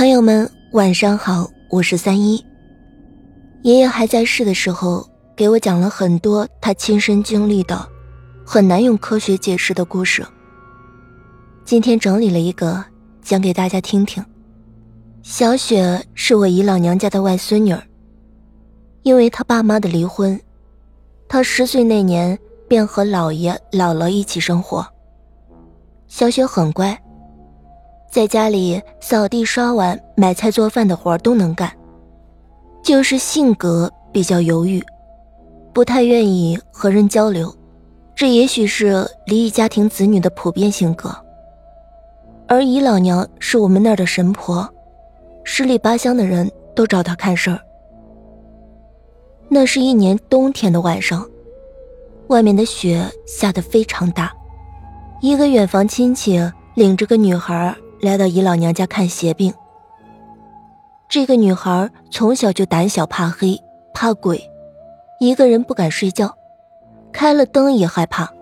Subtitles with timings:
[0.00, 2.42] 朋友们晚上好，我是三一。
[3.60, 7.86] 爷爷还在世的时候，给我讲了很多他亲身经历的
[8.42, 10.26] 很难用科学解释的故事。
[11.66, 12.82] 今天整理了一个
[13.20, 14.24] 讲给大家听听。
[15.22, 17.82] 小雪是我姨老娘家的外孙女儿，
[19.02, 20.40] 因为她爸妈的离婚，
[21.28, 24.86] 她十岁那年便和姥爷姥姥一起生活。
[26.08, 26.98] 小雪很乖。
[28.10, 31.70] 在家里扫地、刷碗、买菜、做饭的活都能干，
[32.82, 34.82] 就是性格比较犹豫，
[35.72, 37.54] 不太愿意和人交流。
[38.16, 41.16] 这也许是离异家庭子女的普遍性格。
[42.48, 44.68] 而姨老娘是我们那儿的神婆，
[45.44, 47.60] 十里八乡的人都找她看事儿。
[49.48, 51.24] 那是一年冬天的晚上，
[52.26, 54.32] 外面的雪下得非常大，
[55.20, 56.40] 一个远房亲戚
[56.74, 57.72] 领着个女孩。
[58.00, 59.52] 来到姨老娘家看邪病。
[61.08, 63.60] 这个女孩从小就胆小怕黑
[63.92, 64.42] 怕鬼，
[65.18, 66.34] 一个人不敢睡觉，
[67.12, 68.32] 开了灯也害怕，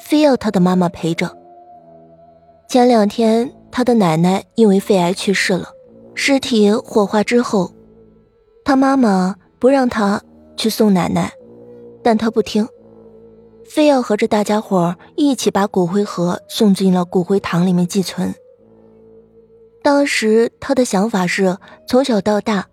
[0.00, 1.36] 非要她的妈妈陪着。
[2.66, 5.68] 前两天她的奶奶因为肺癌去世了，
[6.14, 7.70] 尸体火化之后，
[8.64, 10.20] 她妈妈不让她
[10.56, 11.32] 去送奶奶，
[12.02, 12.66] 但她不听，
[13.64, 18.34] 非要和着大家伙一起把骨灰盒送进了骨灰堂里面寄存。
[19.82, 22.66] 当时他的想法是，从小到大，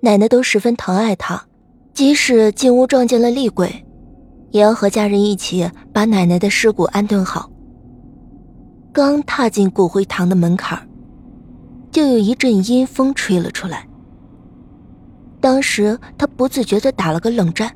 [0.00, 1.46] 奶奶都十分疼爱他，
[1.94, 3.84] 即使进屋撞见了厉鬼，
[4.50, 7.50] 也要和家人一起把奶奶的尸骨安顿好。
[8.92, 10.86] 刚踏进骨灰堂的门槛
[11.90, 13.88] 就有一阵阴风吹了出来。
[15.40, 17.74] 当时他不自觉地打了个冷战，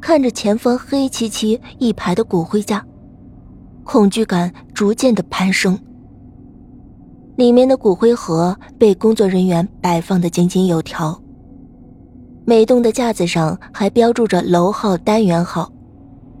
[0.00, 2.84] 看着前方黑漆漆一排的骨灰架，
[3.84, 5.78] 恐惧感逐渐的攀升。
[7.40, 11.18] 里面的骨灰盒被工作人员摆放的井井有条，
[12.44, 15.72] 每栋的架子上还标注着楼号、单元号、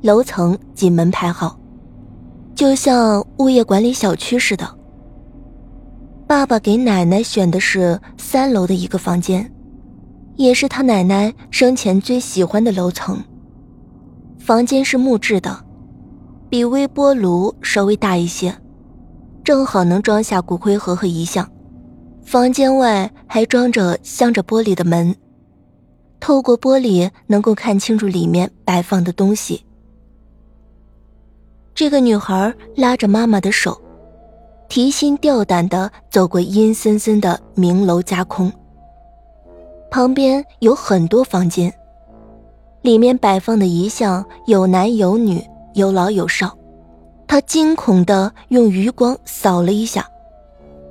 [0.02, 1.58] 楼层及门牌号，
[2.54, 4.68] 就像物业管理小区似的。
[6.26, 9.50] 爸爸给奶奶选的是三楼的一个房间，
[10.36, 13.18] 也是他奶奶生前最喜欢的楼层。
[14.38, 15.64] 房间是木质的，
[16.50, 18.54] 比微波炉稍微大一些。
[19.50, 21.50] 正好能装下骨灰盒和遗像，
[22.22, 25.12] 房间外还装着镶着玻璃的门，
[26.20, 29.64] 透过玻璃能够看清楚里面摆放的东西。
[31.74, 33.76] 这个女孩拉着妈妈的手，
[34.68, 38.52] 提心吊胆地走过阴森森的明楼加空。
[39.90, 41.74] 旁边有很多房间，
[42.82, 45.44] 里面摆放的遗像有男有女，
[45.74, 46.56] 有老有少。
[47.30, 50.04] 他惊恐地用余光扫了一下，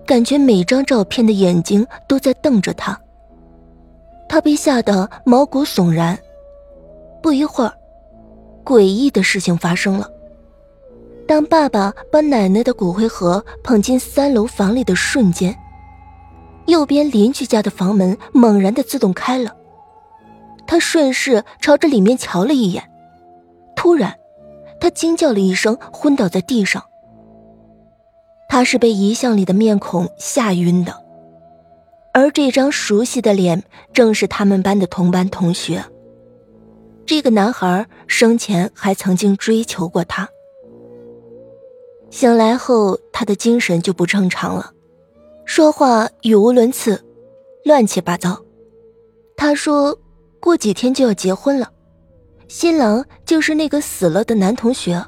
[0.05, 2.97] 感觉每张照片的眼睛都在瞪着他。
[4.29, 6.17] 他被吓得毛骨悚然。
[7.21, 7.73] 不一会儿，
[8.63, 10.09] 诡异的事情发生了。
[11.27, 15.53] 当爸爸把奶奶的骨灰盒捧进三楼房里的瞬间，
[16.67, 19.53] 右边邻居家的房门猛然的自动开了。
[20.65, 22.81] 他顺势朝着里面瞧了一眼，
[23.75, 24.15] 突然。
[24.79, 26.83] 他惊叫了一声，昏倒在地上。
[28.47, 31.03] 他是被遗像里的面孔吓晕的，
[32.13, 33.63] 而这张熟悉的脸
[33.93, 35.83] 正是他们班的同班同学。
[37.05, 40.27] 这个男孩生前还曾经追求过他。
[42.09, 44.73] 醒来后，他的精神就不正常了，
[45.45, 47.03] 说话语无伦次，
[47.63, 48.41] 乱七八糟。
[49.37, 49.97] 他说，
[50.39, 51.71] 过几天就要结婚了。
[52.49, 55.01] 新郎就是那个死了的男同学。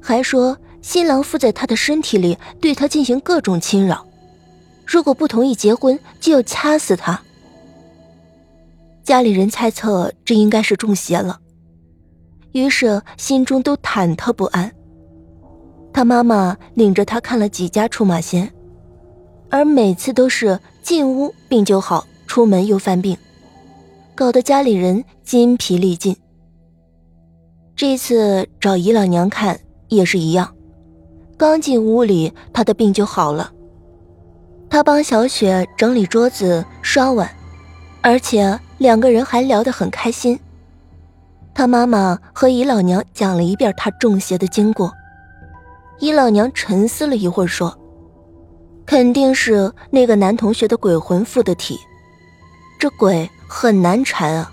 [0.00, 4.06] 还说新郎附在他的身体里，对他进行各种侵扰，
[4.86, 7.20] 如果不同意结婚，就要掐死他。
[9.02, 11.38] 家里人猜测这应该是中邪了，
[12.52, 14.72] 于是心中都忐忑不安。
[15.92, 18.50] 他妈妈领着他看了几家出马仙，
[19.50, 23.14] 而每次都是进屋病就好，出门又犯病。
[24.14, 26.16] 搞得家里人筋疲力尽。
[27.74, 29.58] 这次找姨老娘看
[29.88, 30.54] 也是一样，
[31.36, 33.50] 刚进屋里，她的病就好了。
[34.70, 37.30] 他帮小雪整理桌子、刷碗，
[38.00, 40.38] 而且两个人还聊得很开心。
[41.52, 44.92] 他妈妈和姨老娘讲了一遍他中邪的经过。
[46.00, 47.76] 姨老娘沉思了一会儿，说
[48.84, 51.78] ：“肯定是那个男同学的鬼魂附的体，
[52.78, 54.52] 这鬼。”很难缠啊，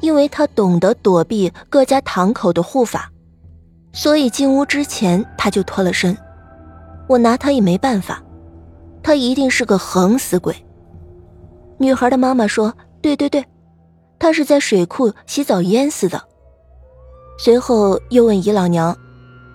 [0.00, 3.10] 因为他懂得躲避各家堂口的护法，
[3.92, 6.16] 所以进屋之前他就脱了身。
[7.08, 8.22] 我拿他也没办法，
[9.02, 10.54] 他一定是个横死鬼。
[11.78, 13.44] 女孩的妈妈说：“对对对，
[14.18, 16.22] 他是在水库洗澡淹死的。”
[17.38, 18.96] 随后又问姨老娘：“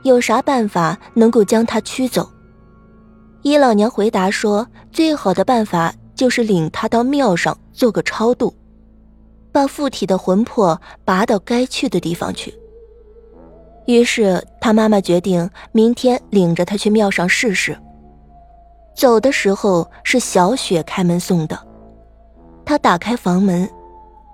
[0.04, 2.30] 有啥办法能够将他驱走？”
[3.42, 8.54] 姨老娘回答说：“最好的办法就是领他到庙上做个超度，
[9.52, 12.54] 把附体的魂魄拔到该去的地方去。”
[13.88, 17.76] 于是他妈妈决定明天领着他去庙上试试。
[18.94, 21.58] 走的时候是小雪开门送的，
[22.64, 23.68] 他打开房门，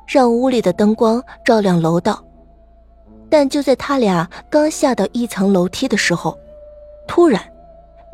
[0.06, 2.22] 让屋里的灯光照亮楼道。
[3.30, 6.38] 但就在他俩刚下到一层楼梯的时候，
[7.08, 7.42] 突然，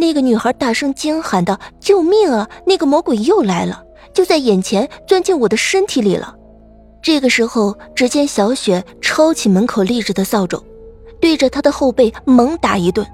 [0.03, 2.49] 那个女孩大声惊喊道：“救命啊！
[2.67, 3.81] 那个魔鬼又来了，
[4.13, 6.35] 就在眼前，钻进我的身体里了。”
[7.01, 10.61] 这个时候，只见小雪抄起门口立着的扫帚，
[11.21, 13.07] 对着他的后背猛打一顿。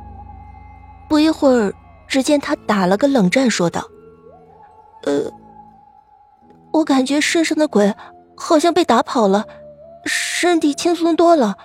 [1.08, 1.72] 不一会儿，
[2.08, 3.86] 只见他打了个冷战，说道
[5.06, 5.32] ：“呃，
[6.74, 7.94] 我感觉身上的鬼
[8.36, 9.46] 好像被打跑了，
[10.06, 11.56] 身体轻松多了。”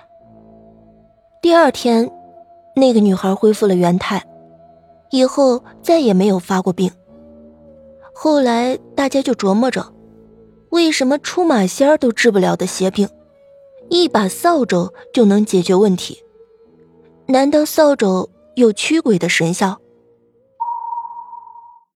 [1.41, 2.11] 第二天，
[2.75, 4.23] 那个女孩恢复了原态，
[5.11, 6.91] 以后再也没有发过病。
[8.13, 9.93] 后来大家就琢磨着，
[10.69, 13.07] 为什么出马仙都治不了的邪病，
[13.89, 16.23] 一把扫帚就能解决问题？
[17.27, 19.79] 难道扫帚有驱鬼的神效？